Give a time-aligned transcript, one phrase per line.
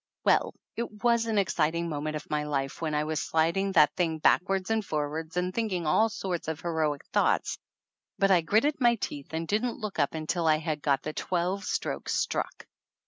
[0.23, 4.17] Well, it was an exciting moment of my life when I was sliding that thing
[4.17, 7.59] backwards and forwards and thinking all sorts of heroic thoughts,
[8.17, 11.65] but I gritted my teeth and didn't look up until I had got the twelve
[11.65, 12.65] strokes struck.